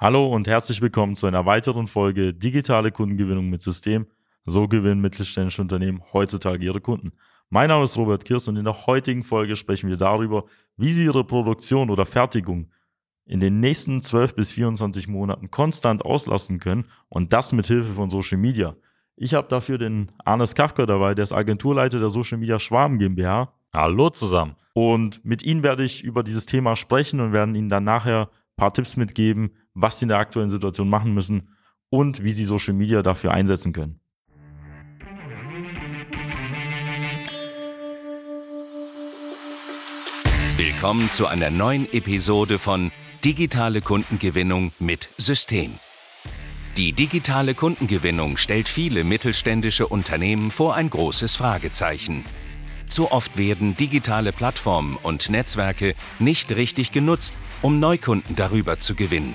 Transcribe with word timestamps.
Hallo 0.00 0.28
und 0.28 0.46
herzlich 0.46 0.80
willkommen 0.80 1.16
zu 1.16 1.26
einer 1.26 1.44
weiteren 1.44 1.88
Folge 1.88 2.32
Digitale 2.32 2.92
Kundengewinnung 2.92 3.50
mit 3.50 3.62
System. 3.62 4.06
So 4.44 4.68
gewinnen 4.68 5.00
mittelständische 5.00 5.60
Unternehmen 5.60 6.00
heutzutage 6.12 6.64
ihre 6.64 6.80
Kunden. 6.80 7.10
Mein 7.50 7.66
Name 7.66 7.82
ist 7.82 7.98
Robert 7.98 8.24
Kirs 8.24 8.46
und 8.46 8.56
in 8.56 8.64
der 8.64 8.86
heutigen 8.86 9.24
Folge 9.24 9.56
sprechen 9.56 9.90
wir 9.90 9.96
darüber, 9.96 10.44
wie 10.76 10.92
Sie 10.92 11.02
Ihre 11.02 11.24
Produktion 11.24 11.90
oder 11.90 12.06
Fertigung 12.06 12.70
in 13.24 13.40
den 13.40 13.58
nächsten 13.58 14.00
12 14.00 14.36
bis 14.36 14.52
24 14.52 15.08
Monaten 15.08 15.50
konstant 15.50 16.04
auslassen 16.04 16.60
können 16.60 16.84
und 17.08 17.32
das 17.32 17.52
mit 17.52 17.66
Hilfe 17.66 17.92
von 17.92 18.08
Social 18.08 18.38
Media. 18.38 18.76
Ich 19.16 19.34
habe 19.34 19.48
dafür 19.48 19.78
den 19.78 20.12
Arnes 20.24 20.54
Kafka 20.54 20.86
dabei, 20.86 21.16
der 21.16 21.24
ist 21.24 21.32
Agenturleiter 21.32 21.98
der 21.98 22.10
Social 22.10 22.38
Media 22.38 22.60
Schwarm 22.60 23.00
GmbH. 23.00 23.52
Hallo 23.72 24.10
zusammen. 24.10 24.54
Und 24.74 25.24
mit 25.24 25.42
Ihnen 25.42 25.64
werde 25.64 25.82
ich 25.82 26.04
über 26.04 26.22
dieses 26.22 26.46
Thema 26.46 26.76
sprechen 26.76 27.18
und 27.18 27.32
werden 27.32 27.56
Ihnen 27.56 27.68
dann 27.68 27.82
nachher 27.82 28.30
ein 28.30 28.56
paar 28.56 28.72
Tipps 28.72 28.96
mitgeben, 28.96 29.50
was 29.80 29.98
Sie 29.98 30.04
in 30.04 30.08
der 30.08 30.18
aktuellen 30.18 30.50
Situation 30.50 30.88
machen 30.88 31.14
müssen 31.14 31.54
und 31.88 32.24
wie 32.24 32.32
Sie 32.32 32.44
Social 32.44 32.74
Media 32.74 33.02
dafür 33.02 33.32
einsetzen 33.32 33.72
können. 33.72 34.00
Willkommen 40.56 41.08
zu 41.10 41.28
einer 41.28 41.50
neuen 41.50 41.90
Episode 41.92 42.58
von 42.58 42.90
Digitale 43.24 43.80
Kundengewinnung 43.80 44.72
mit 44.80 45.08
System. 45.16 45.72
Die 46.76 46.92
digitale 46.92 47.54
Kundengewinnung 47.54 48.36
stellt 48.36 48.68
viele 48.68 49.04
mittelständische 49.04 49.86
Unternehmen 49.86 50.50
vor 50.50 50.74
ein 50.74 50.90
großes 50.90 51.36
Fragezeichen. 51.36 52.24
Zu 52.88 53.12
oft 53.12 53.36
werden 53.36 53.76
digitale 53.76 54.32
Plattformen 54.32 54.96
und 55.02 55.30
Netzwerke 55.30 55.94
nicht 56.18 56.50
richtig 56.50 56.90
genutzt, 56.90 57.34
um 57.62 57.78
Neukunden 57.80 58.34
darüber 58.34 58.80
zu 58.80 58.94
gewinnen. 58.94 59.34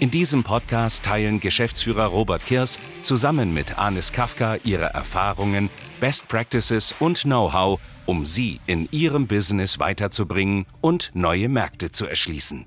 In 0.00 0.12
diesem 0.12 0.44
Podcast 0.44 1.04
teilen 1.04 1.40
Geschäftsführer 1.40 2.06
Robert 2.06 2.46
Kirs 2.46 2.78
zusammen 3.02 3.52
mit 3.52 3.78
Anis 3.78 4.12
Kafka 4.12 4.54
ihre 4.62 4.84
Erfahrungen, 4.84 5.70
Best 5.98 6.28
Practices 6.28 6.94
und 7.00 7.22
Know-how, 7.22 7.80
um 8.06 8.24
sie 8.24 8.60
in 8.66 8.88
ihrem 8.92 9.26
Business 9.26 9.80
weiterzubringen 9.80 10.66
und 10.80 11.10
neue 11.14 11.48
Märkte 11.48 11.90
zu 11.90 12.06
erschließen. 12.06 12.64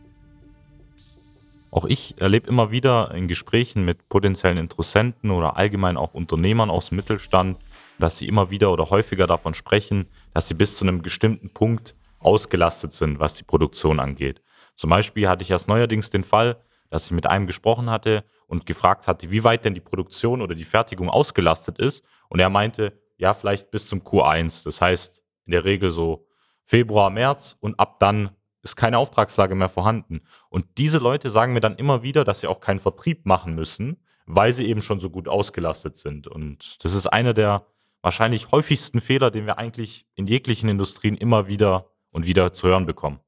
Auch 1.71 1.85
ich 1.85 2.15
erlebe 2.19 2.49
immer 2.49 2.69
wieder 2.69 3.13
in 3.13 3.29
Gesprächen 3.29 3.85
mit 3.85 4.09
potenziellen 4.09 4.57
Interessenten 4.57 5.31
oder 5.31 5.55
allgemein 5.55 5.95
auch 5.95 6.13
Unternehmern 6.13 6.69
aus 6.69 6.89
dem 6.89 6.97
Mittelstand, 6.97 7.57
dass 7.97 8.17
sie 8.17 8.27
immer 8.27 8.49
wieder 8.49 8.73
oder 8.73 8.89
häufiger 8.89 9.25
davon 9.25 9.53
sprechen, 9.53 10.05
dass 10.33 10.49
sie 10.49 10.53
bis 10.53 10.75
zu 10.75 10.83
einem 10.83 11.01
bestimmten 11.01 11.49
Punkt 11.49 11.95
ausgelastet 12.19 12.91
sind, 12.91 13.21
was 13.21 13.35
die 13.35 13.43
Produktion 13.43 14.01
angeht. 14.01 14.41
Zum 14.75 14.89
Beispiel 14.89 15.29
hatte 15.29 15.43
ich 15.43 15.51
erst 15.51 15.69
neuerdings 15.69 16.09
den 16.09 16.25
Fall, 16.25 16.57
dass 16.91 17.05
ich 17.05 17.11
mit 17.11 17.25
einem 17.25 17.47
gesprochen 17.47 17.89
hatte 17.89 18.23
und 18.45 18.67
gefragt 18.67 19.07
hatte, 19.07 19.31
wie 19.31 19.43
weit 19.43 19.65
denn 19.65 19.73
die 19.73 19.79
Produktion 19.79 20.41
oder 20.41 20.53
die 20.53 20.65
Fertigung 20.65 21.09
ausgelastet 21.09 21.79
ist. 21.79 22.03
Und 22.29 22.39
er 22.39 22.49
meinte, 22.49 22.93
ja, 23.17 23.33
vielleicht 23.33 23.71
bis 23.71 23.87
zum 23.87 24.01
Q1. 24.01 24.65
Das 24.65 24.81
heißt, 24.81 25.21
in 25.45 25.51
der 25.53 25.63
Regel 25.63 25.91
so 25.91 26.27
Februar, 26.65 27.09
März 27.09 27.57
und 27.59 27.79
ab 27.79 27.99
dann 27.99 28.31
ist 28.61 28.75
keine 28.75 28.97
Auftragslage 28.97 29.55
mehr 29.55 29.69
vorhanden. 29.69 30.21
Und 30.49 30.65
diese 30.77 30.99
Leute 30.99 31.31
sagen 31.31 31.53
mir 31.53 31.61
dann 31.61 31.77
immer 31.77 32.03
wieder, 32.03 32.23
dass 32.23 32.41
sie 32.41 32.47
auch 32.47 32.59
keinen 32.59 32.79
Vertrieb 32.79 33.25
machen 33.25 33.55
müssen, 33.55 34.03
weil 34.25 34.53
sie 34.53 34.67
eben 34.67 34.81
schon 34.81 34.99
so 34.99 35.09
gut 35.09 35.27
ausgelastet 35.27 35.95
sind. 35.95 36.27
Und 36.27 36.83
das 36.83 36.93
ist 36.93 37.07
einer 37.07 37.33
der 37.33 37.65
wahrscheinlich 38.01 38.51
häufigsten 38.51 38.99
Fehler, 39.01 39.31
den 39.31 39.45
wir 39.45 39.57
eigentlich 39.57 40.05
in 40.15 40.27
jeglichen 40.27 40.69
Industrien 40.69 41.15
immer 41.15 41.47
wieder 41.47 41.87
und 42.11 42.27
wieder 42.27 42.53
zu 42.53 42.67
hören 42.67 42.85
bekommen. 42.85 43.19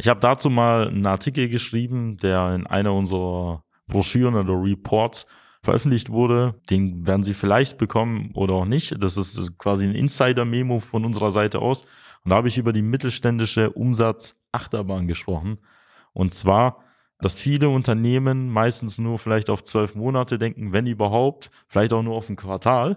Ich 0.00 0.08
habe 0.08 0.20
dazu 0.20 0.48
mal 0.48 0.88
einen 0.88 1.04
Artikel 1.04 1.50
geschrieben, 1.50 2.16
der 2.16 2.54
in 2.54 2.66
einer 2.66 2.94
unserer 2.94 3.64
Broschüren 3.86 4.34
oder 4.34 4.54
Reports 4.54 5.26
veröffentlicht 5.62 6.08
wurde. 6.08 6.58
Den 6.70 7.06
werden 7.06 7.22
Sie 7.22 7.34
vielleicht 7.34 7.76
bekommen 7.76 8.30
oder 8.32 8.54
auch 8.54 8.64
nicht. 8.64 8.96
Das 9.02 9.18
ist 9.18 9.58
quasi 9.58 9.84
ein 9.84 9.94
Insider-Memo 9.94 10.78
von 10.78 11.04
unserer 11.04 11.30
Seite 11.30 11.58
aus. 11.58 11.82
Und 12.24 12.30
da 12.30 12.36
habe 12.36 12.48
ich 12.48 12.56
über 12.56 12.72
die 12.72 12.80
mittelständische 12.80 13.72
Umsatzachterbahn 13.72 15.06
gesprochen. 15.06 15.58
Und 16.14 16.32
zwar, 16.32 16.78
dass 17.18 17.38
viele 17.38 17.68
Unternehmen 17.68 18.48
meistens 18.48 18.96
nur 18.96 19.18
vielleicht 19.18 19.50
auf 19.50 19.62
zwölf 19.64 19.94
Monate 19.94 20.38
denken, 20.38 20.72
wenn 20.72 20.86
überhaupt, 20.86 21.50
vielleicht 21.68 21.92
auch 21.92 22.02
nur 22.02 22.16
auf 22.16 22.30
ein 22.30 22.36
Quartal. 22.36 22.96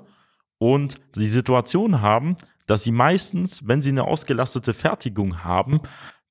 Und 0.57 1.01
die 1.15 1.27
Situation 1.27 1.99
haben, 1.99 2.37
dass 2.65 2.83
sie 2.83 2.93
meistens, 2.93 3.67
wenn 3.67 3.81
sie 3.81 3.89
eine 3.89 4.05
ausgelastete 4.05 4.73
Fertigung 4.73 5.43
haben, 5.43 5.81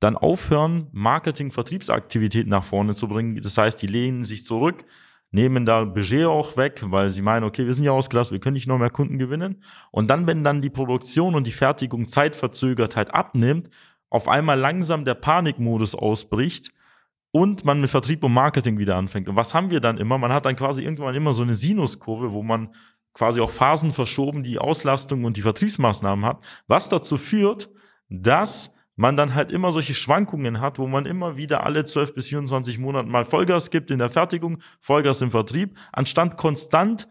dann 0.03 0.17
aufhören, 0.17 0.89
Marketing-Vertriebsaktivitäten 0.93 2.51
nach 2.51 2.65
vorne 2.65 2.95
zu 2.95 3.09
bringen. 3.09 3.41
Das 3.41 3.57
heißt, 3.57 3.81
die 3.81 3.87
lehnen 3.87 4.25
sich 4.25 4.45
zurück, 4.45 4.85
nehmen 5.31 5.65
da 5.65 5.85
Budget 5.85 6.27
auch 6.27 6.57
weg, 6.57 6.83
weil 6.85 7.11
sie 7.11 7.23
meinen, 7.23 7.45
okay, 7.45 7.67
wir 7.67 7.73
sind 7.73 7.85
ja 7.85 7.93
ausgelassen, 7.93 8.33
wir 8.33 8.41
können 8.41 8.55
nicht 8.55 8.67
noch 8.67 8.79
mehr 8.79 8.91
Kunden 8.91 9.19
gewinnen. 9.19 9.63
Und 9.91 10.09
dann, 10.11 10.27
wenn 10.27 10.45
dann 10.45 10.61
die 10.61 10.71
Produktion 10.71 11.35
und 11.35 11.47
die 11.47 11.53
Fertigung 11.53 12.07
Zeitverzögertheit 12.07 13.15
abnimmt, 13.15 13.71
auf 14.11 14.29
einmal 14.29 14.59
langsam 14.59 15.05
der 15.05 15.15
Panikmodus 15.15 15.95
ausbricht 15.95 16.73
und 17.31 17.65
man 17.65 17.81
mit 17.81 17.89
Vertrieb 17.89 18.23
und 18.25 18.33
Marketing 18.33 18.79
wieder 18.79 18.97
anfängt. 18.97 19.29
Und 19.29 19.37
was 19.37 19.55
haben 19.55 19.71
wir 19.71 19.81
dann 19.81 19.99
immer? 19.99 20.19
Man 20.19 20.33
hat 20.33 20.45
dann 20.45 20.57
quasi 20.57 20.83
irgendwann 20.83 21.15
immer 21.15 21.33
so 21.33 21.43
eine 21.43 21.55
Sinuskurve, 21.55 22.33
wo 22.33 22.43
man 22.43 22.75
quasi 23.15 23.41
auch 23.41 23.51
Phasen 23.51 23.91
verschoben 23.91 24.43
die 24.43 24.59
Auslastung 24.59 25.25
und 25.25 25.37
die 25.37 25.43
Vertriebsmaßnahmen 25.43 26.25
hat, 26.25 26.45
was 26.67 26.89
dazu 26.89 27.17
führt, 27.17 27.71
dass 28.09 28.75
man 28.97 29.16
dann 29.16 29.34
halt 29.34 29.50
immer 29.53 29.72
solche 29.72 29.94
Schwankungen 29.94 30.60
hat, 30.60 30.78
wo 30.78 30.86
man 30.86 31.06
immer 31.06 31.36
wieder 31.36 31.64
alle 31.64 31.84
12 31.84 32.14
bis 32.14 32.28
24 32.28 32.78
Monate 32.78 33.08
mal 33.08 33.25
Vollgas 33.25 33.70
gibt 33.70 33.91
in 33.91 33.98
der 33.98 34.10
Fertigung, 34.10 34.58
Vollgas 34.80 35.22
im 35.22 35.30
Vertrieb, 35.30 35.76
anstatt 35.92 36.36
konstant 36.36 37.08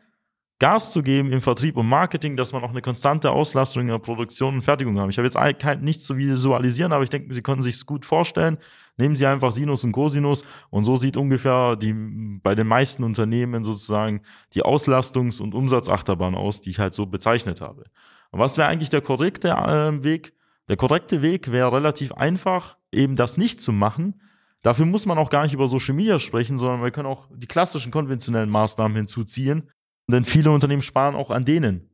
Gas 0.62 0.94
zu 0.94 1.02
geben 1.02 1.32
im 1.32 1.42
Vertrieb 1.42 1.76
und 1.76 1.88
Marketing, 1.88 2.38
dass 2.38 2.54
man 2.54 2.64
auch 2.64 2.70
eine 2.70 2.84
konstante 2.84 3.32
Auslastung 3.32 3.82
in 3.82 3.88
der 3.88 3.98
Produktion 3.98 4.54
und 4.54 4.62
Fertigung 4.62 5.00
haben. 5.00 5.10
Ich 5.10 5.18
habe 5.18 5.26
jetzt 5.26 5.60
kein, 5.60 5.82
nichts 5.82 6.04
zu 6.04 6.18
visualisieren, 6.18 6.94
aber 6.94 7.04
ich 7.04 7.10
denke, 7.10 7.34
Sie 7.34 7.42
können 7.42 7.64
sich 7.64 7.74
es 7.74 7.88
gut 7.88 8.06
vorstellen. 8.06 8.60
Nehmen 8.96 9.16
Sie 9.16 9.26
einfach 9.26 9.52
Sinus 9.52 9.84
und 9.84 9.92
Cosinus 9.92 10.46
und 10.70 10.84
so 10.84 10.98
sieht 10.98 11.18
ungefähr 11.18 11.76
die, 11.78 11.94
bei 12.44 12.54
den 12.54 12.68
meisten 12.68 13.04
Unternehmen 13.04 13.64
sozusagen 13.64 14.22
die 14.54 14.64
Auslastungs- 14.64 15.42
und 15.42 15.56
Umsatzachterbahn 15.56 16.36
aus, 16.36 16.62
die 16.62 16.70
ich 16.70 16.78
halt 16.78 16.94
so 16.94 17.08
bezeichnet 17.08 17.60
habe. 17.60 17.86
Und 18.30 18.40
was 18.40 18.60
wäre 18.60 18.68
eigentlich 18.68 18.90
der 18.90 19.02
korrekte 19.02 19.50
äh, 19.50 20.04
Weg? 20.04 20.34
Der 20.72 20.78
korrekte 20.78 21.22
Weg 21.22 21.52
wäre 21.52 21.74
relativ 21.74 22.14
einfach, 22.14 22.78
eben 22.94 23.18
das 23.18 23.36
nicht 23.36 23.60
zu 23.60 23.74
machen. 23.74 24.22
Dafür 24.62 24.86
muss 24.86 25.06
man 25.06 25.18
auch 25.18 25.30
gar 25.30 25.44
nicht 25.44 25.54
über 25.54 25.68
Social 25.68 25.94
Media 25.94 26.18
sprechen, 26.18 26.58
sondern 26.58 26.82
wir 26.82 26.92
können 26.92 27.10
auch 27.10 27.28
die 27.36 27.46
klassischen 27.46 27.92
konventionellen 27.92 28.50
Maßnahmen 28.50 28.96
hinzuziehen. 28.96 29.70
Denn 30.08 30.24
viele 30.24 30.50
Unternehmen 30.50 30.82
sparen 30.82 31.14
auch 31.14 31.30
an 31.30 31.44
denen. 31.44 31.90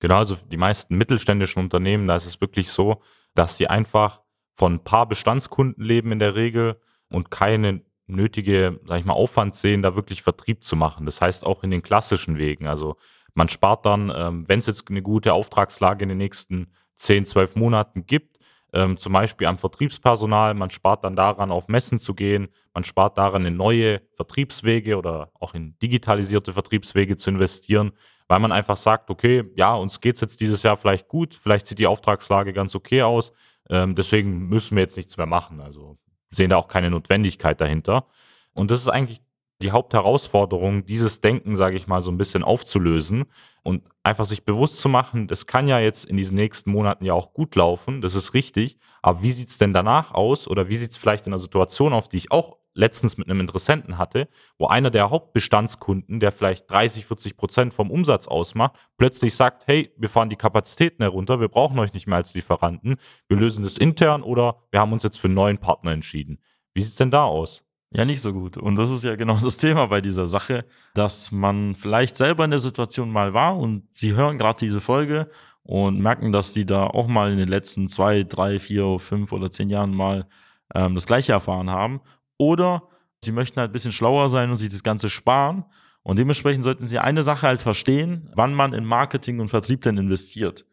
Genau, 0.00 0.18
also 0.18 0.36
die 0.52 0.58
meisten 0.58 0.98
mittelständischen 0.98 1.62
Unternehmen, 1.62 2.06
da 2.06 2.16
ist 2.16 2.26
es 2.26 2.42
wirklich 2.42 2.68
so, 2.68 3.00
dass 3.34 3.56
die 3.56 3.70
einfach 3.70 4.20
von 4.52 4.74
ein 4.74 4.84
paar 4.84 5.08
Bestandskunden 5.08 5.82
leben 5.82 6.12
in 6.12 6.18
der 6.18 6.34
Regel 6.34 6.78
und 7.08 7.30
keine 7.30 7.80
nötige, 8.06 8.80
sag 8.84 8.98
ich 8.98 9.06
mal, 9.06 9.14
Aufwand 9.14 9.54
sehen, 9.54 9.80
da 9.80 9.96
wirklich 9.96 10.22
Vertrieb 10.22 10.62
zu 10.62 10.76
machen. 10.76 11.06
Das 11.06 11.22
heißt 11.22 11.46
auch 11.46 11.62
in 11.62 11.70
den 11.70 11.82
klassischen 11.82 12.36
Wegen. 12.36 12.66
Also 12.66 12.98
man 13.32 13.48
spart 13.48 13.86
dann, 13.86 14.12
ähm, 14.14 14.46
wenn 14.46 14.58
es 14.58 14.66
jetzt 14.66 14.90
eine 14.90 15.00
gute 15.00 15.32
Auftragslage 15.32 16.02
in 16.02 16.10
den 16.10 16.18
nächsten 16.18 16.70
10, 16.96 17.26
12 17.26 17.56
Monaten 17.56 18.06
gibt, 18.06 18.38
ähm, 18.72 18.96
zum 18.98 19.12
Beispiel 19.12 19.46
am 19.46 19.58
Vertriebspersonal. 19.58 20.54
Man 20.54 20.70
spart 20.70 21.04
dann 21.04 21.16
daran, 21.16 21.50
auf 21.50 21.68
Messen 21.68 21.98
zu 21.98 22.14
gehen. 22.14 22.48
Man 22.74 22.84
spart 22.84 23.16
daran, 23.16 23.46
in 23.46 23.56
neue 23.56 24.02
Vertriebswege 24.12 24.98
oder 24.98 25.30
auch 25.38 25.54
in 25.54 25.78
digitalisierte 25.78 26.52
Vertriebswege 26.52 27.16
zu 27.16 27.30
investieren, 27.30 27.92
weil 28.26 28.40
man 28.40 28.52
einfach 28.52 28.76
sagt, 28.76 29.10
okay, 29.10 29.44
ja, 29.56 29.74
uns 29.74 30.00
geht 30.00 30.16
es 30.16 30.20
jetzt 30.20 30.40
dieses 30.40 30.62
Jahr 30.62 30.76
vielleicht 30.76 31.08
gut, 31.08 31.34
vielleicht 31.34 31.66
sieht 31.66 31.78
die 31.78 31.86
Auftragslage 31.86 32.52
ganz 32.52 32.74
okay 32.74 33.02
aus, 33.02 33.32
ähm, 33.70 33.94
deswegen 33.94 34.48
müssen 34.48 34.76
wir 34.76 34.82
jetzt 34.82 34.96
nichts 34.96 35.16
mehr 35.16 35.26
machen. 35.26 35.60
Also 35.60 35.98
sehen 36.30 36.50
da 36.50 36.56
auch 36.56 36.68
keine 36.68 36.90
Notwendigkeit 36.90 37.60
dahinter. 37.60 38.06
Und 38.54 38.70
das 38.70 38.80
ist 38.80 38.88
eigentlich 38.88 39.20
die 39.62 39.70
Hauptherausforderung, 39.70 40.84
dieses 40.84 41.20
Denken, 41.20 41.56
sage 41.56 41.76
ich 41.76 41.86
mal, 41.86 42.02
so 42.02 42.10
ein 42.10 42.18
bisschen 42.18 42.42
aufzulösen 42.42 43.24
und 43.62 43.82
einfach 44.02 44.26
sich 44.26 44.44
bewusst 44.44 44.80
zu 44.80 44.88
machen, 44.88 45.28
das 45.28 45.46
kann 45.46 45.68
ja 45.68 45.78
jetzt 45.78 46.04
in 46.04 46.16
diesen 46.16 46.36
nächsten 46.36 46.70
Monaten 46.70 47.04
ja 47.04 47.14
auch 47.14 47.32
gut 47.32 47.54
laufen, 47.54 48.00
das 48.00 48.14
ist 48.14 48.34
richtig, 48.34 48.78
aber 49.00 49.22
wie 49.22 49.30
sieht 49.30 49.50
es 49.50 49.58
denn 49.58 49.72
danach 49.72 50.12
aus 50.12 50.48
oder 50.48 50.68
wie 50.68 50.76
sieht 50.76 50.90
es 50.90 50.96
vielleicht 50.96 51.26
in 51.26 51.32
einer 51.32 51.40
Situation 51.40 51.92
auf, 51.92 52.08
die 52.08 52.18
ich 52.18 52.30
auch 52.30 52.58
letztens 52.74 53.16
mit 53.16 53.28
einem 53.28 53.40
Interessenten 53.40 53.98
hatte, 53.98 54.28
wo 54.58 54.66
einer 54.66 54.90
der 54.90 55.10
Hauptbestandskunden, 55.10 56.20
der 56.20 56.32
vielleicht 56.32 56.70
30, 56.70 57.06
40 57.06 57.36
Prozent 57.36 57.74
vom 57.74 57.90
Umsatz 57.90 58.26
ausmacht, 58.26 58.74
plötzlich 58.98 59.34
sagt, 59.34 59.66
hey, 59.66 59.92
wir 59.96 60.08
fahren 60.08 60.28
die 60.28 60.36
Kapazitäten 60.36 61.02
herunter, 61.02 61.40
wir 61.40 61.48
brauchen 61.48 61.78
euch 61.78 61.92
nicht 61.92 62.06
mehr 62.06 62.16
als 62.16 62.34
Lieferanten, 62.34 62.96
wir 63.28 63.36
lösen 63.36 63.62
das 63.62 63.78
intern 63.78 64.22
oder 64.22 64.56
wir 64.70 64.80
haben 64.80 64.92
uns 64.92 65.04
jetzt 65.04 65.18
für 65.18 65.28
einen 65.28 65.34
neuen 65.34 65.58
Partner 65.58 65.92
entschieden. 65.92 66.40
Wie 66.74 66.82
sieht's 66.82 66.96
denn 66.96 67.12
da 67.12 67.24
aus? 67.24 67.64
Ja, 67.96 68.04
nicht 68.04 68.20
so 68.20 68.32
gut. 68.32 68.56
Und 68.56 68.74
das 68.76 68.90
ist 68.90 69.04
ja 69.04 69.14
genau 69.14 69.38
das 69.42 69.56
Thema 69.56 69.86
bei 69.86 70.00
dieser 70.00 70.26
Sache, 70.26 70.64
dass 70.94 71.30
man 71.30 71.76
vielleicht 71.76 72.16
selber 72.16 72.44
in 72.44 72.50
der 72.50 72.58
Situation 72.58 73.10
mal 73.10 73.34
war 73.34 73.56
und 73.56 73.84
Sie 73.94 74.14
hören 74.14 74.36
gerade 74.36 74.58
diese 74.58 74.80
Folge 74.80 75.30
und 75.62 76.00
merken, 76.00 76.32
dass 76.32 76.52
die 76.52 76.66
da 76.66 76.86
auch 76.86 77.06
mal 77.06 77.32
in 77.32 77.38
den 77.38 77.48
letzten 77.48 77.88
zwei, 77.88 78.24
drei, 78.24 78.58
vier, 78.58 78.98
fünf 78.98 79.32
oder 79.32 79.50
zehn 79.50 79.70
Jahren 79.70 79.94
mal 79.94 80.26
ähm, 80.74 80.94
das 80.94 81.06
Gleiche 81.06 81.32
erfahren 81.32 81.70
haben. 81.70 82.00
Oder 82.36 82.82
sie 83.22 83.32
möchten 83.32 83.60
halt 83.60 83.70
ein 83.70 83.72
bisschen 83.72 83.92
schlauer 83.92 84.28
sein 84.28 84.50
und 84.50 84.56
sich 84.56 84.68
das 84.68 84.82
Ganze 84.82 85.08
sparen. 85.08 85.64
Und 86.02 86.18
dementsprechend 86.18 86.64
sollten 86.64 86.86
sie 86.86 86.98
eine 86.98 87.22
Sache 87.22 87.46
halt 87.46 87.62
verstehen, 87.62 88.28
wann 88.34 88.52
man 88.52 88.74
in 88.74 88.84
Marketing 88.84 89.40
und 89.40 89.48
Vertrieb 89.48 89.82
denn 89.82 89.96
investiert. 89.96 90.66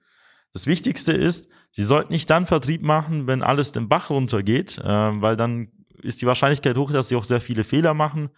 Das 0.52 0.68
Wichtigste 0.68 1.14
ist, 1.14 1.50
sie 1.70 1.84
sollten 1.84 2.12
nicht 2.12 2.30
dann 2.30 2.48
Vertrieb 2.48 2.82
machen, 2.82 3.28
wenn 3.28 3.42
alles 3.42 3.72
den 3.72 3.88
Bach 3.88 4.10
runtergeht, 4.10 4.78
äh, 4.80 5.22
weil 5.22 5.38
dann 5.38 5.70
ist 6.04 6.22
die 6.22 6.26
Wahrscheinlichkeit 6.26 6.78
hoch, 6.78 6.92
dass 6.92 7.10
sie 7.10 7.16
auch 7.16 7.24
sehr 7.24 7.42
viele 7.42 7.64
Fehler 7.64 7.94
machen, 7.94 8.30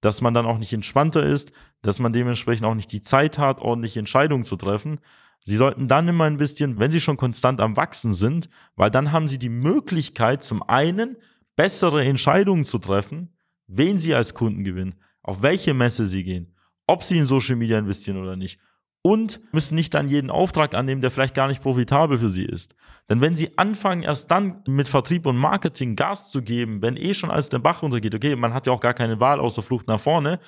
dass 0.00 0.20
man 0.20 0.34
dann 0.34 0.46
auch 0.46 0.58
nicht 0.58 0.72
entspannter 0.72 1.22
ist, 1.22 1.52
dass 1.82 1.98
man 1.98 2.12
dementsprechend 2.12 2.66
auch 2.66 2.74
nicht 2.74 2.92
die 2.92 3.02
Zeit 3.02 3.38
hat, 3.38 3.60
ordentliche 3.60 3.98
Entscheidungen 3.98 4.44
zu 4.44 4.56
treffen. 4.56 5.00
Sie 5.44 5.56
sollten 5.56 5.88
dann 5.88 6.08
immer 6.08 6.26
investieren, 6.26 6.78
wenn 6.78 6.90
Sie 6.90 7.00
schon 7.00 7.16
konstant 7.16 7.60
am 7.60 7.76
Wachsen 7.76 8.14
sind, 8.14 8.48
weil 8.76 8.90
dann 8.90 9.12
haben 9.12 9.28
Sie 9.28 9.38
die 9.38 9.48
Möglichkeit, 9.48 10.42
zum 10.42 10.62
einen 10.62 11.16
bessere 11.56 12.04
Entscheidungen 12.04 12.64
zu 12.64 12.78
treffen, 12.78 13.32
wen 13.66 13.98
Sie 13.98 14.14
als 14.14 14.34
Kunden 14.34 14.64
gewinnen, 14.64 14.94
auf 15.22 15.42
welche 15.42 15.74
Messe 15.74 16.06
Sie 16.06 16.24
gehen, 16.24 16.54
ob 16.86 17.02
Sie 17.02 17.18
in 17.18 17.24
Social 17.24 17.56
Media 17.56 17.78
investieren 17.78 18.18
oder 18.18 18.36
nicht. 18.36 18.60
Und 19.02 19.40
müssen 19.52 19.76
nicht 19.76 19.94
dann 19.94 20.08
jeden 20.08 20.30
Auftrag 20.30 20.74
annehmen, 20.74 21.00
der 21.00 21.10
vielleicht 21.10 21.34
gar 21.34 21.46
nicht 21.46 21.62
profitabel 21.62 22.18
für 22.18 22.30
Sie 22.30 22.44
ist. 22.44 22.74
Denn 23.08 23.20
wenn 23.20 23.36
Sie 23.36 23.56
anfangen, 23.56 24.02
erst 24.02 24.30
dann 24.30 24.62
mit 24.66 24.88
Vertrieb 24.88 25.24
und 25.24 25.36
Marketing 25.36 25.96
Gas 25.96 26.30
zu 26.30 26.42
geben, 26.42 26.82
wenn 26.82 26.96
eh 26.96 27.14
schon 27.14 27.30
alles 27.30 27.48
den 27.48 27.62
Bach 27.62 27.82
runtergeht, 27.82 28.14
okay, 28.14 28.36
man 28.36 28.52
hat 28.52 28.66
ja 28.66 28.72
auch 28.72 28.80
gar 28.80 28.94
keine 28.94 29.20
Wahl 29.20 29.40
außer 29.40 29.62
Flucht 29.62 29.86
nach 29.86 30.00
vorne, 30.00 30.40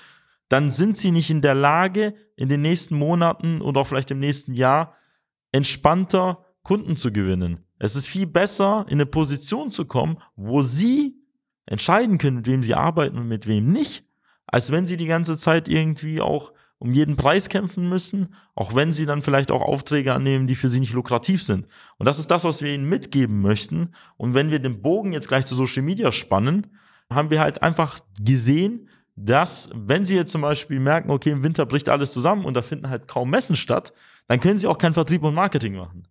dann 0.49 0.71
sind 0.71 0.99
sie 0.99 1.13
nicht 1.13 1.31
in 1.31 1.43
der 1.43 1.55
Lage, 1.55 2.15
in 2.37 2.49
den 2.49 2.61
nächsten 2.61 2.97
Monaten 2.97 3.63
oder 3.63 3.81
auch 3.81 3.87
vielleicht 3.87 4.11
im 4.11 4.19
nächsten 4.19 4.53
Jahr 4.53 4.95
entspannter 5.53 6.45
Kunden 6.63 6.97
zu 6.97 7.13
gewinnen. 7.13 7.65
Es 7.79 7.97
ist 7.97 8.09
viel 8.09 8.27
besser, 8.27 8.85
in 8.89 8.95
eine 8.95 9.07
Position 9.07 9.71
zu 9.71 9.87
kommen, 9.87 10.19
wo 10.37 10.61
sie 10.61 11.17
entscheiden 11.67 12.19
können, 12.19 12.39
mit 12.39 12.47
wem 12.47 12.63
sie 12.63 12.75
arbeiten 12.75 13.17
und 13.17 13.29
mit 13.29 13.47
wem 13.47 13.73
nicht, 13.73 14.05
als 14.47 14.73
wenn 14.73 14.87
sie 14.87 14.97
die 14.97 15.07
ganze 15.07 15.37
Zeit 15.37 15.69
irgendwie 15.69 16.21
auch 16.21 16.53
um 16.81 16.95
jeden 16.95 17.17
Preis 17.17 17.51
kämpfen 17.51 17.89
müssen, 17.89 18.35
auch 18.55 18.75
wenn 18.75 18.91
sie 18.91 19.05
dann 19.05 19.21
vielleicht 19.21 19.51
auch 19.51 19.61
Aufträge 19.61 20.15
annehmen, 20.15 20.47
die 20.47 20.55
für 20.55 20.71
sie 20.71 20.81
nicht 20.81 20.95
lukrativ 20.95 21.43
sind. 21.43 21.67
Und 21.99 22.07
das 22.07 22.19
ist 22.19 22.31
das, 22.31 22.43
was 22.45 22.63
wir 22.63 22.75
ihnen 22.75 22.89
mitgeben 22.89 23.43
möchten. 23.43 23.91
Und 24.17 24.35
wenn 24.35 24.51
wir 24.51 24.59
den 24.59 24.81
Bogen 24.81 25.13
jetzt 25.13 25.29
gleich 25.29 25.45
zu 25.45 25.55
Social 25.55 25.83
Media 25.83 26.11
spannen, 26.11 26.67
haben 27.13 27.31
wir 27.31 27.41
halt 27.41 27.63
einfach 27.63 28.01
gesehen, 28.19 28.89
dass, 29.15 29.69
wenn 29.75 30.07
Sie 30.07 30.17
jetzt 30.17 30.33
zum 30.33 30.41
Beispiel 30.41 30.81
merken, 30.81 31.11
okay, 31.11 31.31
im 31.31 31.43
Winter 31.43 31.67
bricht 31.67 31.91
alles 31.91 32.13
zusammen 32.13 32.47
und 32.47 32.55
da 32.55 32.63
finden 32.63 32.89
halt 32.89 33.07
kaum 33.07 33.29
Messen 33.29 33.57
statt, 33.57 33.93
dann 34.29 34.41
können 34.41 34.57
Sie 34.57 34.67
auch 34.67 34.79
kein 34.79 34.95
Vertrieb 34.95 35.23
und 35.23 35.35
Marketing 35.35 35.75
machen. 35.75 36.05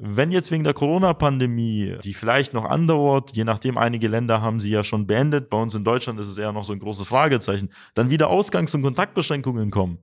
Wenn 0.00 0.30
jetzt 0.30 0.52
wegen 0.52 0.62
der 0.62 0.74
Corona-Pandemie, 0.74 1.96
die 2.04 2.14
vielleicht 2.14 2.54
noch 2.54 2.64
andauert, 2.64 3.34
je 3.34 3.42
nachdem, 3.42 3.76
einige 3.76 4.06
Länder 4.06 4.40
haben 4.40 4.60
sie 4.60 4.70
ja 4.70 4.84
schon 4.84 5.08
beendet, 5.08 5.50
bei 5.50 5.56
uns 5.56 5.74
in 5.74 5.82
Deutschland 5.82 6.20
ist 6.20 6.28
es 6.28 6.38
eher 6.38 6.52
noch 6.52 6.62
so 6.62 6.72
ein 6.72 6.78
großes 6.78 7.08
Fragezeichen, 7.08 7.70
dann 7.94 8.08
wieder 8.08 8.28
Ausgangs- 8.30 8.74
und 8.74 8.82
Kontaktbeschränkungen 8.82 9.72
kommen, 9.72 9.98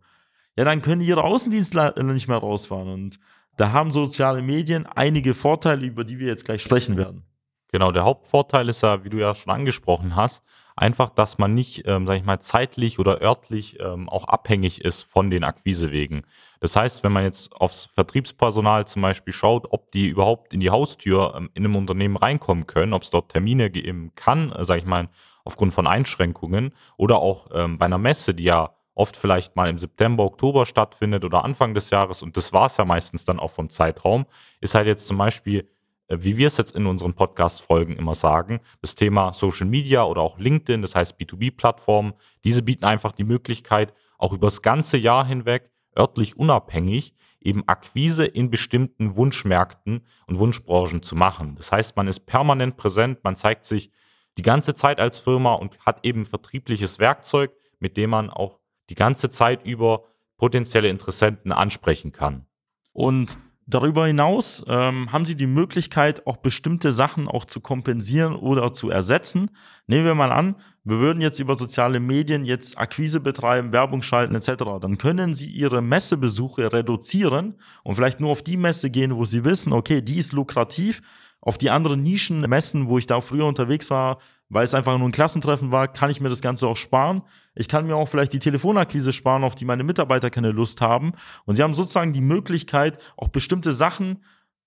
ja, 0.57 0.65
dann 0.65 0.81
können 0.81 1.01
ihre 1.01 1.24
Außendienstler 1.24 2.01
nicht 2.03 2.27
mehr 2.27 2.38
rausfahren. 2.38 2.89
Und 2.89 3.19
da 3.56 3.71
haben 3.71 3.92
soziale 3.92 4.42
Medien 4.42 4.86
einige 4.86 5.33
Vorteile, 5.33 5.86
über 5.86 6.03
die 6.03 6.19
wir 6.19 6.27
jetzt 6.27 6.44
gleich 6.44 6.62
sprechen 6.62 6.98
werden. 6.98 7.24
Genau, 7.71 7.91
der 7.91 8.03
Hauptvorteil 8.03 8.68
ist 8.69 8.83
ja, 8.83 9.03
wie 9.03 9.09
du 9.09 9.18
ja 9.18 9.33
schon 9.33 9.53
angesprochen 9.53 10.15
hast, 10.15 10.44
Einfach, 10.77 11.10
dass 11.10 11.38
man 11.38 11.54
nicht, 11.54 11.83
ähm, 11.86 12.06
sag 12.06 12.18
ich 12.18 12.25
mal, 12.25 12.42
zeitlich 12.42 13.00
oder 13.00 13.22
örtlich 13.22 13.80
ähm, 13.80 14.10
auch 14.10 14.25
abhängig 14.25 14.81
ist 14.81 15.04
von 15.04 15.30
den 15.30 15.45
Akquisewegen. 15.45 16.25
Das 16.60 16.75
heißt, 16.75 17.01
wenn 17.04 17.13
man 17.13 17.24
jetzt 17.24 17.54
aufs 17.54 17.86
Vertriebspersonal 17.86 18.86
zum 18.86 19.01
Beispiel 19.01 19.31
schaut, 19.31 19.68
ob 19.72 19.92
die 19.92 20.07
überhaupt 20.07 20.54
in 20.54 20.60
die 20.60 20.69
Haustür 20.69 21.33
ähm, 21.38 21.50
in 21.54 21.63
einem 21.63 21.77
Unternehmen 21.77 22.18
reinkommen 22.18 22.68
können, 22.68 22.92
ob 22.92 23.04
es 23.04 23.10
dort 23.10 23.31
Termine 23.31 23.69
geben 23.69 24.12
kann, 24.16 24.51
äh, 24.51 24.66
sag 24.66 24.80
ich 24.80 24.86
mal, 24.86 25.07
aufgrund 25.45 25.74
von 25.74 25.88
Einschränkungen 25.88 26.74
oder 26.98 27.19
auch 27.19 27.48
ähm, 27.54 27.77
bei 27.77 27.86
einer 27.86 27.98
Messe, 27.98 28.33
die 28.33 28.44
ja 28.44 28.75
oft 28.95 29.16
vielleicht 29.16 29.56
mal 29.56 29.69
im 29.69 29.80
September, 29.80 30.24
Oktober 30.25 30.66
stattfindet 30.66 31.24
oder 31.24 31.45
Anfang 31.45 31.74
des 31.74 31.89
Jahres 31.89 32.22
und 32.22 32.36
das 32.36 32.51
war 32.51 32.66
es 32.66 32.77
ja 32.77 32.86
meistens 32.86 33.24
dann 33.25 33.39
auch 33.39 33.51
vom 33.51 33.69
Zeitraum, 33.69 34.25
ist 34.60 34.75
halt 34.75 34.88
jetzt 34.88 35.07
zum 35.07 35.18
Beispiel 35.18 35.69
wie 36.07 36.37
wir 36.37 36.47
es 36.47 36.57
jetzt 36.57 36.75
in 36.75 36.85
unseren 36.85 37.13
Podcast-Folgen 37.13 37.95
immer 37.95 38.15
sagen, 38.15 38.59
das 38.81 38.95
Thema 38.95 39.33
Social 39.33 39.67
Media 39.67 40.03
oder 40.03 40.21
auch 40.21 40.37
LinkedIn, 40.37 40.81
das 40.81 40.95
heißt 40.95 41.19
B2B-Plattformen, 41.19 42.13
diese 42.43 42.61
bieten 42.61 42.85
einfach 42.85 43.11
die 43.11 43.23
Möglichkeit, 43.23 43.93
auch 44.17 44.33
über 44.33 44.47
das 44.47 44.61
ganze 44.61 44.97
Jahr 44.97 45.25
hinweg, 45.25 45.71
örtlich 45.97 46.37
unabhängig, 46.37 47.13
eben 47.41 47.67
Akquise 47.67 48.25
in 48.25 48.49
bestimmten 48.49 49.15
Wunschmärkten 49.15 50.05
und 50.27 50.39
Wunschbranchen 50.39 51.03
zu 51.03 51.15
machen. 51.15 51.55
Das 51.55 51.71
heißt, 51.71 51.95
man 51.95 52.07
ist 52.07 52.25
permanent 52.25 52.77
präsent, 52.77 53.23
man 53.23 53.35
zeigt 53.35 53.65
sich 53.65 53.91
die 54.37 54.41
ganze 54.41 54.73
Zeit 54.73 54.99
als 54.99 55.19
Firma 55.19 55.53
und 55.53 55.79
hat 55.85 55.99
eben 56.03 56.25
vertriebliches 56.25 56.99
Werkzeug, 56.99 57.51
mit 57.79 57.97
dem 57.97 58.09
man 58.09 58.29
auch 58.29 58.59
die 58.89 58.95
ganze 58.95 59.29
Zeit 59.29 59.65
über 59.65 60.03
potenzielle 60.37 60.89
Interessenten 60.89 61.51
ansprechen 61.51 62.11
kann. 62.11 62.45
Und 62.91 63.37
Darüber 63.67 64.06
hinaus 64.06 64.63
ähm, 64.67 65.12
haben 65.12 65.25
Sie 65.25 65.35
die 65.35 65.47
Möglichkeit, 65.47 66.27
auch 66.27 66.38
bestimmte 66.38 66.91
Sachen 66.91 67.27
auch 67.27 67.45
zu 67.45 67.62
kompensieren 67.62 68.35
oder 68.35 68.73
zu 68.73 68.91
ersetzen. 68.91 69.50
Nehmen 69.88 70.06
wir 70.06 70.13
mal 70.13 70.31
an, 70.31 70.56
wir 70.83 71.00
würden 71.00 71.19
jetzt 71.19 71.39
über 71.39 71.56
soziale 71.56 72.00
Medien 72.00 72.45
jetzt 72.45 72.77
Akquise 72.77 73.19
betreiben, 73.19 73.73
Werbung 73.73 74.03
schalten 74.03 74.35
etc. 74.35 74.65
Dann 74.79 75.00
können 75.00 75.33
Sie 75.33 75.47
Ihre 75.47 75.81
Messebesuche 75.81 76.71
reduzieren 76.71 77.56
und 77.83 77.95
vielleicht 77.95 78.19
nur 78.19 78.29
auf 78.29 78.44
die 78.44 78.57
Messe 78.57 78.91
gehen, 78.91 79.15
wo 79.15 79.25
Sie 79.25 79.44
wissen, 79.44 79.73
okay, 79.73 80.01
die 80.01 80.19
ist 80.19 80.31
lukrativ. 80.31 81.01
Auf 81.41 81.57
die 81.57 81.71
anderen 81.71 82.03
Nischenmessen, 82.03 82.88
wo 82.88 83.00
ich 83.00 83.07
da 83.07 83.19
früher 83.19 83.45
unterwegs 83.45 83.89
war, 83.89 84.19
weil 84.50 84.63
es 84.63 84.74
einfach 84.74 84.97
nur 84.97 85.07
ein 85.07 85.13
Klassentreffen 85.13 85.71
war, 85.71 85.88
kann 85.88 86.09
ich 86.09 86.21
mir 86.21 86.30
das 86.30 86.42
Ganze 86.42 86.68
auch 86.68 86.77
sparen. 86.77 87.24
Ich 87.56 87.68
kann 87.68 87.88
mir 87.88 87.95
auch 87.95 88.07
vielleicht 88.07 88.33
die 88.33 88.39
Telefonakquise 88.39 89.13
sparen, 89.13 89.44
auf 89.44 89.56
die 89.56 89.65
meine 89.65 89.83
Mitarbeiter 89.83 90.30
keine 90.30 90.51
Lust 90.51 90.81
haben. 90.81 91.13
Und 91.45 91.56
sie 91.56 91.63
haben 91.63 91.74
sozusagen 91.74 92.13
die 92.13 92.21
Möglichkeit, 92.21 93.00
auch 93.17 93.29
bestimmte 93.29 93.74
Sachen, 93.74 94.24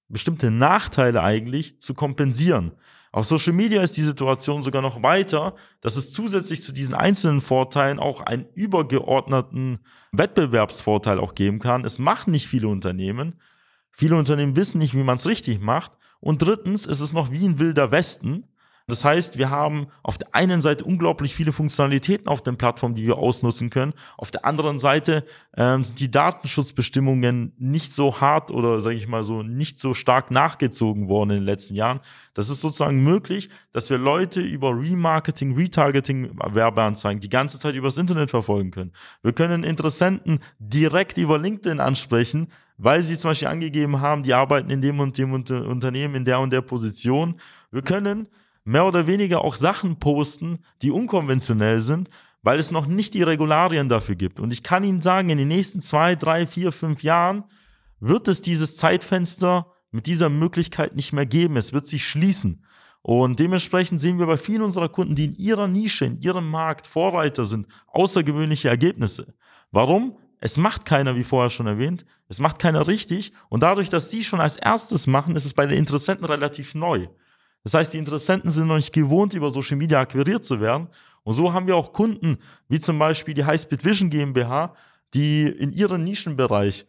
bestimmte 0.08 0.50
Nachteile 0.50 1.22
eigentlich 1.22 1.80
zu 1.80 1.94
kompensieren. 1.94 2.72
Auf 3.12 3.26
Social 3.26 3.52
Media 3.52 3.82
ist 3.82 3.96
die 3.96 4.02
Situation 4.02 4.62
sogar 4.62 4.82
noch 4.82 5.02
weiter, 5.02 5.54
dass 5.80 5.96
es 5.96 6.12
zusätzlich 6.12 6.62
zu 6.62 6.72
diesen 6.72 6.94
einzelnen 6.94 7.40
Vorteilen 7.40 7.98
auch 7.98 8.20
einen 8.20 8.46
übergeordneten 8.54 9.78
Wettbewerbsvorteil 10.12 11.18
auch 11.18 11.34
geben 11.34 11.58
kann. 11.58 11.84
Es 11.84 11.98
machen 11.98 12.32
nicht 12.32 12.48
viele 12.48 12.68
Unternehmen. 12.68 13.40
Viele 13.90 14.16
Unternehmen 14.16 14.56
wissen 14.56 14.78
nicht, 14.78 14.94
wie 14.94 15.02
man 15.02 15.16
es 15.16 15.26
richtig 15.26 15.60
macht. 15.60 15.92
Und 16.20 16.42
drittens 16.42 16.84
ist 16.84 17.00
es 17.00 17.12
noch 17.12 17.30
wie 17.30 17.46
ein 17.46 17.58
wilder 17.58 17.90
Westen. 17.90 18.44
Das 18.88 19.04
heißt, 19.04 19.36
wir 19.36 19.50
haben 19.50 19.88
auf 20.02 20.16
der 20.16 20.34
einen 20.34 20.62
Seite 20.62 20.82
unglaublich 20.82 21.34
viele 21.34 21.52
Funktionalitäten 21.52 22.26
auf 22.26 22.40
den 22.40 22.56
Plattformen, 22.56 22.94
die 22.94 23.06
wir 23.06 23.18
ausnutzen 23.18 23.68
können. 23.68 23.92
Auf 24.16 24.30
der 24.30 24.46
anderen 24.46 24.78
Seite 24.78 25.26
ähm, 25.58 25.84
sind 25.84 26.00
die 26.00 26.10
Datenschutzbestimmungen 26.10 27.52
nicht 27.58 27.92
so 27.92 28.22
hart 28.22 28.50
oder 28.50 28.80
sage 28.80 28.96
ich 28.96 29.06
mal 29.06 29.22
so 29.22 29.42
nicht 29.42 29.78
so 29.78 29.92
stark 29.92 30.30
nachgezogen 30.30 31.06
worden 31.06 31.30
in 31.30 31.36
den 31.36 31.44
letzten 31.44 31.74
Jahren. 31.74 32.00
Das 32.32 32.48
ist 32.48 32.62
sozusagen 32.62 33.04
möglich, 33.04 33.50
dass 33.72 33.90
wir 33.90 33.98
Leute 33.98 34.40
über 34.40 34.70
Remarketing, 34.70 35.54
Retargeting 35.54 36.30
Werbeanzeigen 36.38 37.20
die 37.20 37.28
ganze 37.28 37.58
Zeit 37.58 37.74
übers 37.74 37.98
Internet 37.98 38.30
verfolgen 38.30 38.70
können. 38.70 38.92
Wir 39.22 39.34
können 39.34 39.64
Interessenten 39.64 40.38
direkt 40.58 41.18
über 41.18 41.36
LinkedIn 41.36 41.78
ansprechen, 41.80 42.48
weil 42.78 43.02
sie 43.02 43.18
zum 43.18 43.32
Beispiel 43.32 43.48
angegeben 43.48 44.00
haben, 44.00 44.22
die 44.22 44.32
arbeiten 44.32 44.70
in 44.70 44.80
dem 44.80 44.98
und 44.98 45.18
dem 45.18 45.34
Unternehmen 45.34 46.14
in 46.14 46.24
der 46.24 46.40
und 46.40 46.54
der 46.54 46.62
Position. 46.62 47.38
Wir 47.70 47.82
können 47.82 48.28
mehr 48.68 48.84
oder 48.84 49.06
weniger 49.06 49.42
auch 49.42 49.56
Sachen 49.56 49.98
posten, 49.98 50.58
die 50.82 50.90
unkonventionell 50.90 51.80
sind, 51.80 52.10
weil 52.42 52.58
es 52.58 52.70
noch 52.70 52.86
nicht 52.86 53.14
die 53.14 53.22
Regularien 53.22 53.88
dafür 53.88 54.14
gibt. 54.14 54.40
Und 54.40 54.52
ich 54.52 54.62
kann 54.62 54.84
Ihnen 54.84 55.00
sagen, 55.00 55.30
in 55.30 55.38
den 55.38 55.48
nächsten 55.48 55.80
zwei, 55.80 56.14
drei, 56.14 56.46
vier, 56.46 56.70
fünf 56.70 57.02
Jahren 57.02 57.44
wird 57.98 58.28
es 58.28 58.42
dieses 58.42 58.76
Zeitfenster 58.76 59.72
mit 59.90 60.06
dieser 60.06 60.28
Möglichkeit 60.28 60.94
nicht 60.94 61.14
mehr 61.14 61.24
geben. 61.24 61.56
Es 61.56 61.72
wird 61.72 61.86
sich 61.86 62.06
schließen. 62.06 62.62
Und 63.00 63.40
dementsprechend 63.40 64.02
sehen 64.02 64.18
wir 64.18 64.26
bei 64.26 64.36
vielen 64.36 64.62
unserer 64.62 64.90
Kunden, 64.90 65.14
die 65.14 65.24
in 65.24 65.34
ihrer 65.36 65.66
Nische, 65.66 66.04
in 66.04 66.20
ihrem 66.20 66.48
Markt 66.50 66.86
Vorreiter 66.86 67.46
sind, 67.46 67.66
außergewöhnliche 67.86 68.68
Ergebnisse. 68.68 69.34
Warum? 69.70 70.18
Es 70.40 70.58
macht 70.58 70.84
keiner, 70.84 71.16
wie 71.16 71.24
vorher 71.24 71.48
schon 71.48 71.66
erwähnt. 71.66 72.04
Es 72.28 72.38
macht 72.38 72.58
keiner 72.58 72.86
richtig. 72.86 73.32
Und 73.48 73.62
dadurch, 73.62 73.88
dass 73.88 74.10
sie 74.10 74.22
schon 74.22 74.40
als 74.40 74.58
erstes 74.58 75.06
machen, 75.06 75.36
ist 75.36 75.46
es 75.46 75.54
bei 75.54 75.66
den 75.66 75.78
Interessenten 75.78 76.26
relativ 76.26 76.74
neu. 76.74 77.08
Das 77.64 77.74
heißt, 77.74 77.92
die 77.92 77.98
Interessenten 77.98 78.50
sind 78.50 78.66
noch 78.66 78.76
nicht 78.76 78.92
gewohnt, 78.92 79.34
über 79.34 79.50
Social 79.50 79.76
Media 79.76 80.00
akquiriert 80.00 80.44
zu 80.44 80.60
werden. 80.60 80.88
Und 81.22 81.34
so 81.34 81.52
haben 81.52 81.66
wir 81.66 81.76
auch 81.76 81.92
Kunden, 81.92 82.38
wie 82.68 82.80
zum 82.80 82.98
Beispiel 82.98 83.34
die 83.34 83.44
Highspeed 83.44 83.84
Vision 83.84 84.08
GmbH, 84.08 84.74
die 85.14 85.42
in 85.42 85.72
ihrem 85.72 86.04
Nischenbereich 86.04 86.86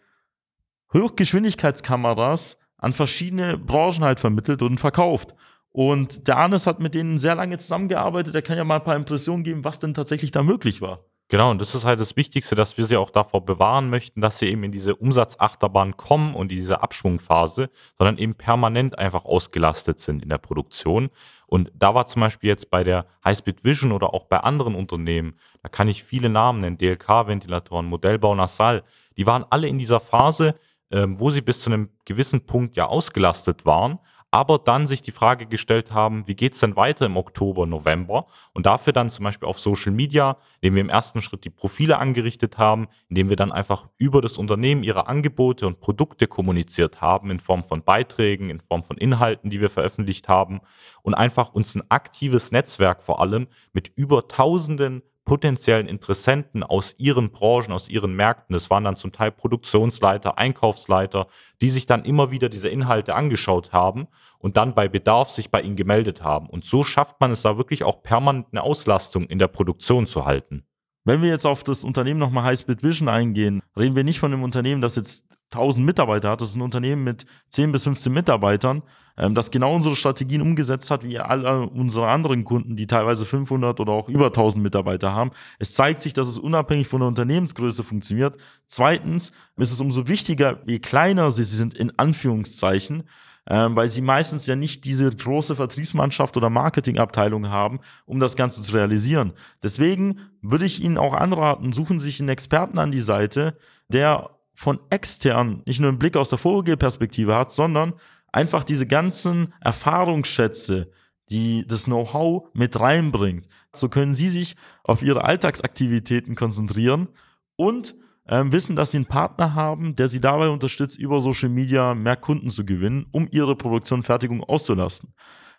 Hochgeschwindigkeitskameras 0.94 2.58
an 2.78 2.94
verschiedene 2.94 3.58
Branchen 3.58 4.04
halt 4.04 4.20
vermittelt 4.20 4.62
und 4.62 4.80
verkauft. 4.80 5.36
Und 5.72 6.28
der 6.28 6.38
Arnes 6.38 6.66
hat 6.66 6.80
mit 6.80 6.94
denen 6.94 7.18
sehr 7.18 7.36
lange 7.36 7.58
zusammengearbeitet. 7.58 8.34
Er 8.34 8.42
kann 8.42 8.58
ja 8.58 8.64
mal 8.64 8.78
ein 8.78 8.84
paar 8.84 8.96
Impressionen 8.96 9.44
geben, 9.44 9.64
was 9.64 9.80
denn 9.80 9.94
tatsächlich 9.94 10.32
da 10.32 10.42
möglich 10.42 10.82
war. 10.82 11.06
Genau, 11.32 11.52
und 11.52 11.62
das 11.62 11.76
ist 11.76 11.86
halt 11.86 12.00
das 12.00 12.16
Wichtigste, 12.16 12.56
dass 12.56 12.80
wir 12.80 12.88
sie 12.88 12.98
auch 12.98 13.12
davor 13.12 13.46
bewahren 13.46 13.92
möchten, 13.92 14.20
dass 14.20 14.40
sie 14.40 14.48
eben 14.48 14.64
in 14.64 14.72
diese 14.72 14.96
Umsatzachterbahn 14.96 15.96
kommen 15.96 16.34
und 16.34 16.50
diese 16.52 16.82
Abschwungphase, 16.82 17.70
sondern 18.00 18.18
eben 18.18 18.34
permanent 18.34 18.98
einfach 18.98 19.26
ausgelastet 19.26 20.00
sind 20.00 20.24
in 20.24 20.30
der 20.30 20.40
Produktion. 20.40 21.12
Und 21.46 21.72
da 21.76 21.94
war 21.94 22.08
zum 22.08 22.22
Beispiel 22.22 22.50
jetzt 22.50 22.72
bei 22.72 22.84
der 22.84 23.06
Highspeed 23.24 23.64
Vision 23.64 23.92
oder 23.92 24.12
auch 24.16 24.26
bei 24.26 24.40
anderen 24.40 24.74
Unternehmen, 24.74 25.36
da 25.62 25.70
kann 25.70 25.88
ich 25.88 26.04
viele 26.04 26.30
Namen 26.30 26.62
nennen, 26.62 26.80
DLK-Ventilatoren, 26.80 27.86
Modellbau 27.86 28.34
Nasal, 28.34 28.84
die 29.16 29.28
waren 29.28 29.46
alle 29.52 29.68
in 29.68 29.78
dieser 29.78 30.00
Phase, 30.00 30.56
ähm, 30.90 31.20
wo 31.20 31.30
sie 31.30 31.42
bis 31.42 31.62
zu 31.62 31.70
einem 31.70 31.90
gewissen 32.06 32.48
Punkt 32.48 32.76
ja 32.76 32.88
ausgelastet 32.88 33.68
waren, 33.68 34.00
aber 34.32 34.60
dann 34.60 34.88
sich 34.88 35.02
die 35.02 35.12
Frage 35.12 35.48
gestellt 35.48 35.92
haben, 35.92 36.28
wie 36.28 36.36
geht's 36.36 36.60
denn 36.60 36.76
weiter 36.76 37.06
im 37.06 37.18
Oktober, 37.18 37.66
November? 37.66 38.28
Und 38.54 38.66
dafür 38.66 38.94
dann 38.94 39.10
zum 39.10 39.24
Beispiel 39.24 39.48
auf 39.48 39.60
Social 39.60 39.92
Media, 39.92 40.38
indem 40.62 40.76
wir 40.76 40.82
im 40.82 40.90
ersten 40.90 41.22
Schritt 41.22 41.46
die 41.46 41.50
Profile 41.50 41.98
angerichtet 41.98 42.58
haben, 42.58 42.88
indem 43.10 43.30
wir 43.30 43.36
dann 43.36 43.52
einfach 43.52 43.88
über 43.98 44.22
das 44.22 44.38
Unternehmen 44.38 44.84
ihre 44.84 45.08
Angebote 45.08 45.66
und 45.66 45.80
Produkte 45.80 46.28
kommuniziert 46.28 47.02
haben 47.02 47.32
in 47.32 47.40
Form 47.40 47.64
von 47.64 47.84
Beiträgen, 47.84 48.50
in 48.50 48.62
Form 48.62 48.84
von 48.84 48.98
Inhalten, 48.98 49.50
die 49.50 49.62
wir 49.62 49.70
veröffentlicht 49.70 50.30
haben 50.30 50.62
und 51.02 51.16
einfach 51.16 51.54
uns 51.54 51.74
ein 51.74 51.90
aktives 51.90 52.52
Netzwerk 52.52 53.02
vor 53.02 53.22
allem 53.22 53.48
mit 53.74 53.92
über 53.96 54.28
tausenden 54.28 55.02
potenziellen 55.26 55.88
Interessenten 55.88 56.64
aus 56.64 56.96
ihren 56.98 57.32
Branchen, 57.32 57.72
aus 57.72 57.88
ihren 57.88 58.14
Märkten. 58.14 58.54
Das 58.54 58.70
waren 58.70 58.84
dann 58.84 58.96
zum 58.96 59.12
Teil 59.12 59.32
Produktionsleiter, 59.32 60.38
Einkaufsleiter, 60.38 61.28
die 61.62 61.70
sich 61.70 61.86
dann 61.86 62.04
immer 62.04 62.32
wieder 62.32 62.50
diese 62.50 62.70
Inhalte 62.70 63.16
angeschaut 63.16 63.72
haben 63.72 64.08
und 64.40 64.58
dann 64.58 64.74
bei 64.74 64.88
Bedarf 64.88 65.30
sich 65.30 65.52
bei 65.52 65.62
ihnen 65.62 65.76
gemeldet 65.76 66.24
haben. 66.24 66.50
Und 66.50 66.66
so 66.66 66.84
schafft 66.84 67.22
man 67.22 67.32
es 67.32 67.44
da 67.44 67.58
wirklich 67.58 67.84
auch 67.84 68.02
permanent 68.02 68.48
eine 68.52 68.64
Auslastung 68.64 69.28
in 69.28 69.38
der 69.38 69.48
Produktion 69.48 70.08
zu 70.08 70.26
halten. 70.26 70.64
Wenn 71.06 71.22
wir 71.22 71.30
jetzt 71.30 71.46
auf 71.46 71.64
das 71.64 71.84
Unternehmen 71.84 72.20
nochmal 72.20 72.46
Highspeed 72.46 72.84
Vision 72.84 73.08
eingehen, 73.08 73.62
reden 73.78 73.96
wir 73.96 74.04
nicht 74.04 74.20
von 74.20 74.34
einem 74.34 74.44
Unternehmen, 74.44 74.82
das 74.82 74.96
jetzt 74.96 75.29
1000 75.52 75.86
Mitarbeiter 75.86 76.30
hat. 76.30 76.42
Das 76.42 76.50
ist 76.50 76.56
ein 76.56 76.62
Unternehmen 76.62 77.04
mit 77.04 77.26
10 77.50 77.72
bis 77.72 77.84
15 77.84 78.14
Mitarbeitern, 78.14 78.84
ähm, 79.18 79.34
das 79.34 79.52
genau 79.52 79.76
unsere 79.76 79.96
Strategien 79.96 80.42
umgesetzt 80.42 80.92
hat, 80.92 81.04
wie 81.04 81.20
alle 81.20 81.62
unsere 81.62 82.08
anderen 82.08 82.44
Kunden, 82.44 82.76
die 82.76 82.88
teilweise 82.88 83.26
500 83.26 83.80
oder 83.80 83.92
auch 83.92 84.10
über 84.10 84.28
1000 84.28 84.64
Mitarbeiter 84.64 85.14
haben. 85.14 85.32
Es 85.58 85.74
zeigt 85.74 86.02
sich, 86.02 86.14
dass 86.14 86.28
es 86.28 86.38
unabhängig 86.38 86.88
von 86.88 87.02
der 87.02 87.08
Unternehmensgröße 87.08 87.84
funktioniert. 87.84 88.38
Zweitens 88.66 89.32
ist 89.58 89.72
es 89.72 89.82
umso 89.82 90.08
wichtiger, 90.08 90.60
je 90.66 90.80
kleiner 90.80 91.32
sie 91.32 91.44
sind, 91.44 91.74
in 91.74 91.98
Anführungszeichen, 91.98 93.04
ähm, 93.50 93.76
weil 93.76 93.90
sie 93.90 94.02
meistens 94.02 94.46
ja 94.46 94.56
nicht 94.56 94.86
diese 94.86 95.10
große 95.10 95.56
Vertriebsmannschaft 95.56 96.38
oder 96.38 96.52
Marketingabteilung 96.52 97.50
haben, 97.50 97.80
um 98.06 98.20
das 98.20 98.36
Ganze 98.36 98.62
zu 98.62 98.74
realisieren. 98.74 99.34
Deswegen 99.64 100.20
würde 100.42 100.66
ich 100.66 100.84
Ihnen 100.84 101.00
auch 101.00 101.16
anraten, 101.16 101.74
suchen 101.74 102.00
Sie 102.00 102.06
sich 102.06 102.20
einen 102.20 102.30
Experten 102.30 102.78
an 102.78 102.92
die 102.92 103.00
Seite, 103.00 103.58
der 103.88 104.30
von 104.60 104.82
extern 104.90 105.64
nicht 105.66 105.80
nur 105.80 105.88
einen 105.88 106.00
Blick 106.00 106.18
aus 106.18 106.28
der 106.28 106.38
Vogelperspektive 106.38 107.34
hat, 107.34 107.50
sondern 107.50 107.94
einfach 108.34 108.66
diese 108.66 108.86
ganzen 108.86 109.54
Erfahrungsschätze, 109.62 110.92
die 111.30 111.66
das 111.66 111.86
Know-how 111.86 112.50
mit 112.54 112.78
reinbringt. 112.78 113.48
So 113.74 113.88
können 113.88 114.14
Sie 114.14 114.28
sich 114.28 114.58
auf 114.84 115.02
Ihre 115.02 115.24
Alltagsaktivitäten 115.24 116.36
konzentrieren 116.36 117.08
und 117.56 117.96
ähm, 118.28 118.52
wissen, 118.52 118.76
dass 118.76 118.92
Sie 118.92 118.98
einen 118.98 119.06
Partner 119.06 119.56
haben, 119.56 119.96
der 119.96 120.10
Sie 120.10 120.20
dabei 120.20 120.50
unterstützt, 120.50 121.00
über 121.00 121.22
Social 121.22 121.48
Media 121.48 121.96
mehr 121.96 122.18
Kunden 122.18 122.50
zu 122.50 122.66
gewinnen, 122.66 123.06
um 123.14 123.30
Ihre 123.32 123.56
Produktion 123.56 124.00
und 124.00 124.06
Fertigung 124.06 124.44
auszulasten. 124.44 125.14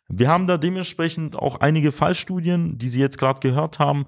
Wir 0.08 0.28
haben 0.28 0.46
da 0.46 0.58
dementsprechend 0.58 1.36
auch 1.36 1.60
einige 1.60 1.90
Fallstudien, 1.90 2.76
die 2.76 2.90
Sie 2.90 3.00
jetzt 3.00 3.16
gerade 3.16 3.40
gehört 3.40 3.78
haben, 3.78 4.04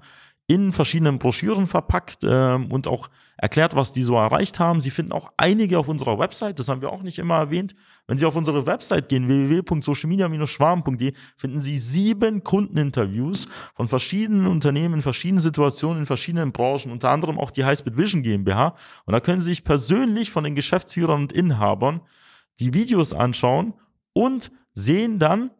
in 0.47 0.73
verschiedenen 0.73 1.19
Broschüren 1.19 1.67
verpackt 1.67 2.19
ähm, 2.23 2.69
und 2.69 2.85
auch 2.87 3.09
erklärt, 3.37 3.75
was 3.75 3.93
die 3.93 4.03
so 4.03 4.15
erreicht 4.15 4.59
haben. 4.59 4.81
Sie 4.81 4.91
finden 4.91 5.13
auch 5.13 5.31
einige 5.37 5.79
auf 5.79 5.87
unserer 5.87 6.19
Website, 6.19 6.59
das 6.59 6.67
haben 6.67 6.81
wir 6.81 6.91
auch 6.91 7.01
nicht 7.01 7.17
immer 7.17 7.35
erwähnt. 7.35 7.75
Wenn 8.07 8.17
Sie 8.17 8.25
auf 8.25 8.35
unsere 8.35 8.65
Website 8.65 9.07
gehen, 9.07 9.29
www.socialmedia-schwarm.de, 9.29 11.13
finden 11.37 11.59
Sie 11.61 11.77
sieben 11.77 12.43
Kundeninterviews 12.43 13.47
von 13.73 13.87
verschiedenen 13.87 14.47
Unternehmen 14.47 14.95
in 14.95 15.01
verschiedenen 15.01 15.41
Situationen, 15.41 15.99
in 15.99 16.05
verschiedenen 16.05 16.51
Branchen, 16.51 16.91
unter 16.91 17.09
anderem 17.09 17.39
auch 17.39 17.51
die 17.51 17.63
Highspeed 17.63 17.97
Vision 17.97 18.21
GmbH. 18.21 18.75
Und 19.05 19.13
da 19.13 19.21
können 19.21 19.39
Sie 19.39 19.47
sich 19.47 19.63
persönlich 19.63 20.31
von 20.31 20.43
den 20.43 20.55
Geschäftsführern 20.55 21.21
und 21.21 21.31
Inhabern 21.31 22.01
die 22.59 22.73
Videos 22.73 23.13
anschauen 23.13 23.73
und 24.11 24.51
sehen 24.73 25.19
dann, 25.19 25.51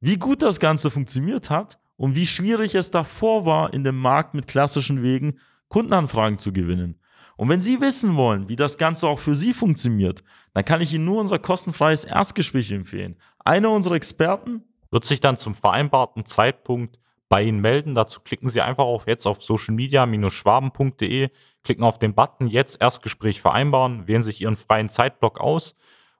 wie 0.00 0.16
gut 0.16 0.42
das 0.42 0.58
Ganze 0.58 0.90
funktioniert 0.90 1.48
hat 1.48 1.78
und 1.96 2.16
wie 2.16 2.26
schwierig 2.26 2.74
es 2.74 2.90
davor 2.90 3.46
war, 3.46 3.72
in 3.72 3.84
dem 3.84 3.98
Markt 3.98 4.34
mit 4.34 4.46
klassischen 4.46 5.02
Wegen 5.02 5.38
Kundenanfragen 5.68 6.38
zu 6.38 6.52
gewinnen. 6.52 6.98
Und 7.36 7.48
wenn 7.48 7.60
Sie 7.60 7.80
wissen 7.80 8.16
wollen, 8.16 8.48
wie 8.48 8.56
das 8.56 8.78
Ganze 8.78 9.08
auch 9.08 9.18
für 9.18 9.34
Sie 9.34 9.52
funktioniert, 9.52 10.22
dann 10.54 10.64
kann 10.64 10.80
ich 10.80 10.92
Ihnen 10.92 11.06
nur 11.06 11.20
unser 11.20 11.38
kostenfreies 11.38 12.04
Erstgespräch 12.04 12.70
empfehlen. 12.72 13.16
Einer 13.44 13.70
unserer 13.70 13.94
Experten 13.94 14.62
wird 14.90 15.04
sich 15.04 15.20
dann 15.20 15.36
zum 15.36 15.54
vereinbarten 15.54 16.26
Zeitpunkt 16.26 16.98
bei 17.28 17.42
Ihnen 17.42 17.60
melden. 17.60 17.94
Dazu 17.94 18.20
klicken 18.20 18.50
Sie 18.50 18.60
einfach 18.60 18.84
auf 18.84 19.06
jetzt 19.06 19.26
auf 19.26 19.42
socialmedia-schwaben.de, 19.42 21.30
klicken 21.64 21.82
auf 21.82 21.98
den 21.98 22.14
Button 22.14 22.46
jetzt 22.46 22.78
Erstgespräch 22.80 23.40
vereinbaren, 23.40 24.06
wählen 24.06 24.22
sich 24.22 24.40
Ihren 24.42 24.56
freien 24.56 24.90
Zeitblock 24.90 25.40
aus 25.40 25.74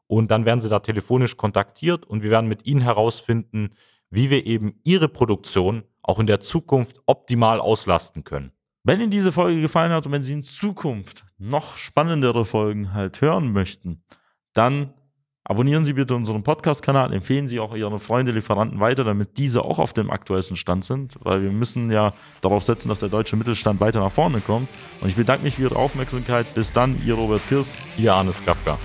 und 0.06 0.30
dann 0.30 0.46
werden 0.46 0.60
Sie 0.60 0.70
da 0.70 0.80
telefonisch 0.80 1.36
kontaktiert 1.36 2.06
und 2.06 2.22
wir 2.22 2.30
werden 2.30 2.48
mit 2.48 2.64
Ihnen 2.64 2.80
herausfinden, 2.80 3.74
wie 4.12 4.30
wir 4.30 4.46
eben 4.46 4.74
Ihre 4.84 5.08
Produktion 5.08 5.82
auch 6.02 6.20
in 6.20 6.26
der 6.26 6.40
Zukunft 6.40 7.00
optimal 7.06 7.60
auslasten 7.60 8.22
können. 8.22 8.52
Wenn 8.84 9.00
Ihnen 9.00 9.10
diese 9.10 9.32
Folge 9.32 9.60
gefallen 9.60 9.92
hat 9.92 10.06
und 10.06 10.12
wenn 10.12 10.22
Sie 10.22 10.34
in 10.34 10.42
Zukunft 10.42 11.24
noch 11.38 11.76
spannendere 11.76 12.44
Folgen 12.44 12.92
halt 12.92 13.20
hören 13.20 13.52
möchten, 13.52 14.02
dann 14.52 14.92
abonnieren 15.44 15.84
Sie 15.84 15.94
bitte 15.94 16.14
unseren 16.14 16.42
Podcast-Kanal, 16.42 17.12
empfehlen 17.14 17.48
Sie 17.48 17.58
auch 17.58 17.74
Ihren 17.74 17.98
Freunde, 18.00 18.32
Lieferanten 18.32 18.80
weiter, 18.80 19.04
damit 19.04 19.38
diese 19.38 19.62
auch 19.62 19.78
auf 19.78 19.92
dem 19.92 20.10
aktuellsten 20.10 20.56
Stand 20.56 20.84
sind, 20.84 21.16
weil 21.22 21.42
wir 21.42 21.50
müssen 21.50 21.90
ja 21.90 22.12
darauf 22.42 22.64
setzen, 22.64 22.88
dass 22.88 23.00
der 23.00 23.08
deutsche 23.08 23.36
Mittelstand 23.36 23.80
weiter 23.80 24.00
nach 24.00 24.12
vorne 24.12 24.40
kommt. 24.40 24.68
Und 25.00 25.08
ich 25.08 25.16
bedanke 25.16 25.44
mich 25.44 25.54
für 25.54 25.62
Ihre 25.62 25.76
Aufmerksamkeit. 25.76 26.52
Bis 26.54 26.72
dann, 26.72 27.00
Ihr 27.06 27.14
Robert 27.14 27.48
Kirs. 27.48 27.72
Ihr 27.96 28.12
Arnes 28.12 28.44
Kafka. 28.44 28.78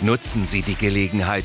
Nutzen 0.00 0.46
Sie 0.46 0.62
die 0.62 0.76
Gelegenheit 0.76 1.44